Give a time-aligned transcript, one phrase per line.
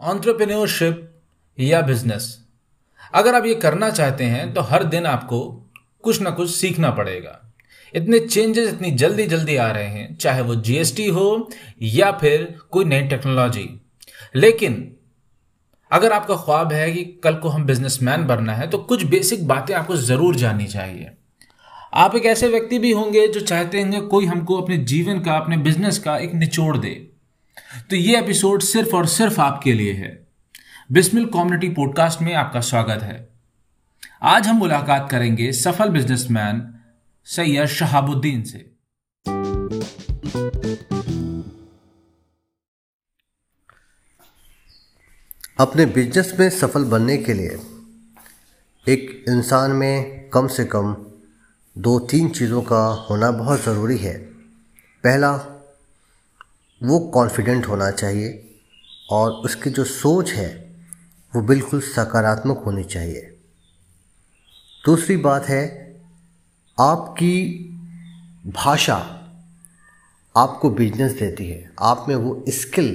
[0.00, 1.08] Entrepreneurship
[1.58, 2.24] या business
[3.14, 5.40] अगर आप ये करना चाहते हैं तो हर दिन आपको
[6.04, 7.40] कुछ ना कुछ सीखना पड़ेगा।
[7.94, 11.48] इतने चेंजेस इतनी जल्दी जल्दी आ रहे हैं, चाहे वो जीएसटी हो,
[11.82, 13.68] या फिर कोई नई टेक्नोलॉजी
[14.36, 14.92] लेकिन,
[15.90, 19.74] अगर आपका ख्वाब है कि कल को हम बिजनेसमैन बनना है तो कुछ बेसिक बातें
[19.74, 21.10] आपको ज़रूर जाननी चाहिए।
[21.94, 25.56] आप एक ऐसे व्यक्ति भी होंगे जो चाहते हैं कोई हमको अपने जीवन का, अपने
[25.58, 26.94] बिज़नेस का एक निचोड़ दे।
[27.76, 30.26] तो ये एपिसोड सिर्फ़ और सिर्फ़ आपके लिए है।
[30.92, 33.28] बिस्मिल कम्युनिटी पॉडकास्ट में आपका स्वागत है।
[34.22, 36.74] आज हम मुलाकात करेंगे सफल बिजनेसमैन
[37.24, 38.58] सैयद शहाबुद्दीन से।
[45.60, 47.60] अपने बिज़नेस में सफल बनने के लिए
[48.88, 50.96] एक इंसान में कम से कम
[51.78, 54.18] दो तीन चीज़ों का होना बहुत ज़रूरी है।
[55.04, 55.55] पहला
[56.80, 58.58] वो कॉन्फिडेंट होना चाहिए
[59.10, 60.48] और उसकी जो सोच है,
[61.36, 63.36] वो बिल्कुल सकारात्मक होनी चाहिए।
[64.84, 65.64] दूसरी बात है,
[66.78, 67.42] आपकी
[68.46, 68.96] भाषा
[70.36, 72.88] आपको बिज़नेस देती है। आप में वो स्किल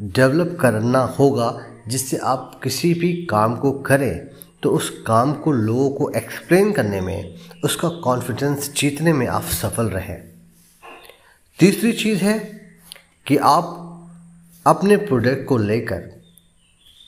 [0.00, 4.26] डेवलप करना होगा जिससे आप किसी भी काम को करें
[4.62, 9.86] तो उस काम को लोगों को एक्सप्लेन करने में, उसका कॉन्फिडेंस जीतने में आप सफल
[9.86, 10.22] रहें।
[11.58, 12.55] तीसरी चीज़ है
[13.26, 13.82] कि आप
[14.66, 16.22] अपने प्रोडक्ट को लेकर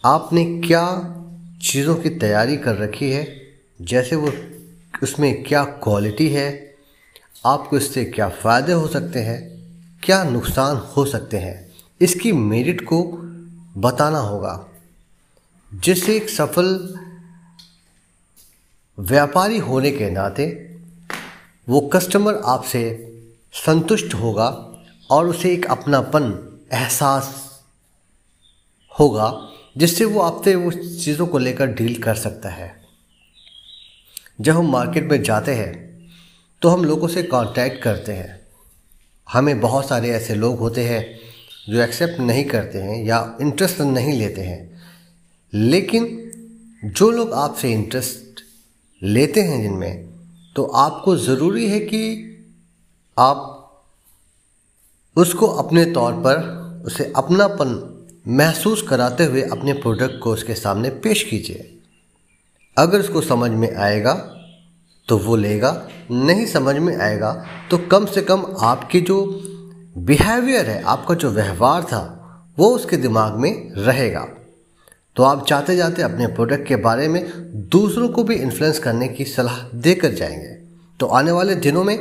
[0.07, 1.15] आपने क्या
[1.63, 3.27] चीज़ों की तैयारी कर रखी है,
[3.83, 4.33] जैसे वो
[5.03, 6.75] उसमें क्या क्वालिटी है,
[7.47, 9.41] आपको इससे क्या फ़ायदे हो सकते हैं,
[10.03, 13.03] क्या नुकसान हो सकते हैं, इसकी मेरिट को
[13.77, 14.69] बताना होगा।
[15.75, 16.95] जिससे एक सफल
[18.99, 20.47] व्यापारी होने के नाते
[21.69, 22.83] वो कस्टमर आपसे
[23.53, 24.68] संतुष्ट होगा
[25.11, 26.25] और उसे एक अपनापन,
[26.73, 27.47] एहसास
[29.01, 32.77] होगा, जिससे वो आपसे वो चीज़ों को लेकर डील कर सकता है।
[34.41, 35.77] जब हम मार्केट में जाते हैं
[36.63, 38.41] तो हम लोगों से कांटेक्ट करते हैं।
[39.29, 41.19] हमें बहुत सारे ऐसे लोग होते हैं
[41.69, 44.83] जो एक्सेप्ट नहीं करते हैं या इंटरेस्ट नहीं लेते हैं।
[45.53, 46.07] लेकिन
[46.85, 48.41] जो लोग आपसे इंटरेस्ट
[49.03, 50.09] लेते हैं जिनमें
[50.57, 52.01] तो आपको ज़रूरी है कि
[53.19, 53.55] आप
[55.19, 56.37] उसको अपने तौर पर
[56.87, 57.69] उसे अपनापन
[58.29, 61.79] महसूस कराते हुए अपने प्रोडक्ट को उसके सामने पेश कीजिए।
[62.79, 64.15] अगर उसको समझ में आएगा
[65.09, 67.33] तो वो लेगा। नहीं समझ में आएगा
[67.71, 69.19] तो कम से कम आपकी जो
[69.99, 72.15] बिहेवियर है, आपका जो व्यवहार था,
[72.59, 74.27] वो उसके दिमाग में रहेगा।
[75.17, 77.25] तो आप चाहते जाते अपने प्रोडक्ट के बारे में
[77.69, 80.53] दूसरों को भी इन्फ्लुएंस करने की सलाह देकर जाएँगे।
[81.01, 81.99] तो आने वाले दिनों में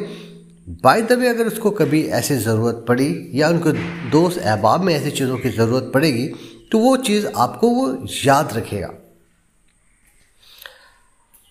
[0.68, 3.72] बाय द वे अगर उसको कभी ऐसी ज़रूरत पड़ी या उनको
[4.12, 6.28] दोस्त अहबाब में ऐसी चीज़ों की ज़रूरत पड़ेगी
[6.72, 8.90] तो वो चीज़ आपको वो याद रखेगा।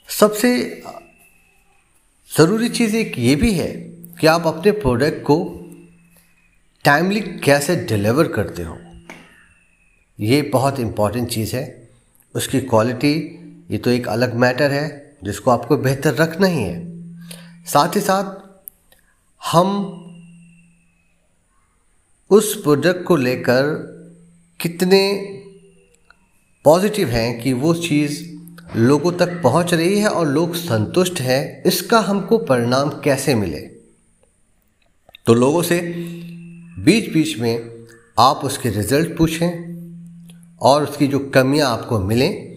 [0.08, 0.82] सबसे
[2.30, 3.72] ज़रूरी चीज़ एक ये भी है
[4.20, 5.38] कि आप अपने प्रोडक्ट को
[6.84, 8.78] टाइमली कैसे डिलीवर करते हो।
[10.18, 11.88] ये बहुत इंपॉर्टेंट चीज़ है।
[12.34, 13.14] उसकी क्वालिटी
[13.70, 18.44] ये तो एक अलग मैटर है जिसको आपको बेहतर रखना ही है। साथ ही साथ
[19.52, 19.92] हम
[22.30, 23.62] उस प्रोडक्ट को लेकर
[24.60, 25.28] कितने
[26.64, 28.40] पॉजिटिव हैं कि वो चीज़
[28.76, 33.60] लोगों तक पहुँच रही है और लोग संतुष्ट हैं, इसका हमको परिणाम कैसे मिले?
[35.26, 35.80] तो लोगों से
[36.78, 37.86] बीच बीच में
[38.18, 39.76] आप उसके रिज़ल्ट पूछें
[40.60, 42.56] और उसकी जो कमियाँ आपको मिलें,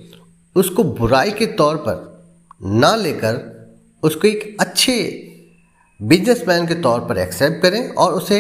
[0.56, 2.24] उसको बुराई के तौर पर
[2.64, 3.60] ना लेकर
[4.04, 5.26] उसको एक अच्छे
[6.00, 8.38] बिजनेसमैन के तौर पर एक्सेप्ट करें और उसे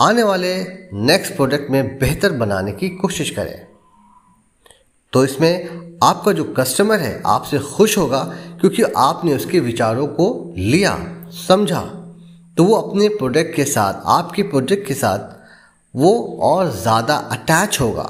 [0.00, 0.54] आने वाले
[0.94, 3.66] नेक्स्ट प्रोडक्ट में बेहतर बनाने की कोशिश करें।
[5.12, 8.22] तो इसमें आपका जो कस्टमर है, आपसे खुश होगा
[8.60, 10.96] क्योंकि आपने उसके विचारों को लिया,
[11.38, 11.80] समझा।
[12.56, 15.30] तो वो अपने प्रोडक्ट के साथ, आपके प्रोडक्ट के साथ
[15.94, 18.02] वो और ज़्यादा अटैच होगा।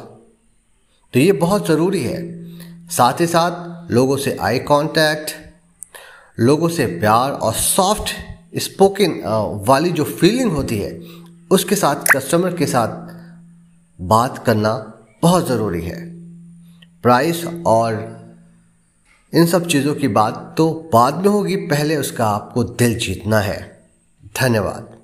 [1.14, 2.20] तो ये बहुत ज़रूरी है।
[2.88, 5.30] साथ ही साथ लोगों से आई कांटेक्ट
[6.38, 8.14] लोगों से प्यार और सॉफ्ट
[8.58, 9.20] स्पोकन
[9.68, 11.00] वाली जो फीलिंग होती है,
[11.50, 14.72] उसके साथ कस्टमर के साथ बात करना
[15.22, 16.00] बहुत ज़रूरी है।
[17.02, 17.94] प्राइस और
[19.32, 23.60] इन सब चीज़ों की बात तो बाद में होगी, पहले उसका आपको दिल जीतना है।
[24.40, 25.01] धन्यवाद।